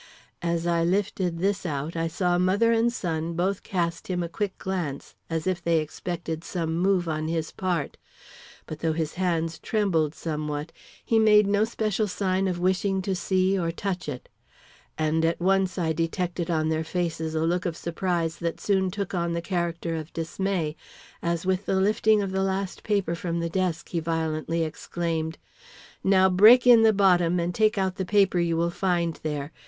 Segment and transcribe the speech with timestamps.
[0.41, 4.57] As I lifted this out, I saw mother and son both cast him a quick
[4.57, 7.97] glance, as if they expected some move on his part.
[8.65, 10.71] But though his hands trembled somewhat,
[11.05, 14.27] he made no special sign of wishing to see or touch it,
[14.97, 19.13] and at once I detected on their faces a look of surprise that soon took
[19.13, 20.75] on the character of dismay,
[21.21, 25.37] as with the lifting of the last paper from the desk he violently exclaimed:
[26.03, 29.51] "Now break in the bottom and take out the paper you will find there.